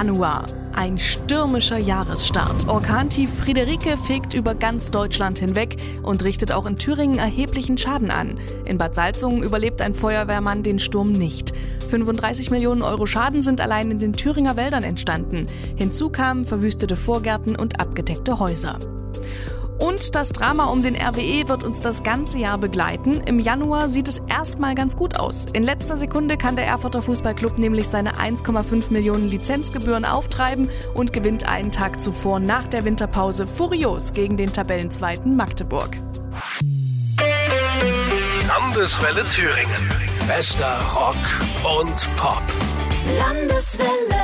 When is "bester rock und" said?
40.28-42.16